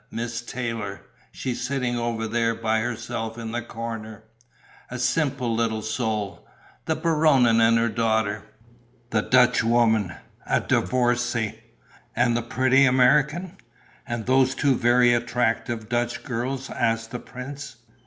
[0.09, 1.01] "Miss Taylor:
[1.31, 4.23] she's sitting over there, by herself in the corner.
[4.89, 6.47] A simple little soul....
[6.85, 8.41] The Baronin and her daughter....
[9.11, 10.15] The Dutchwoman:
[10.47, 11.59] a divorcée....
[12.15, 13.57] And the pretty American."
[14.07, 17.75] "And those two very attractive Dutch girls?" asked the prince.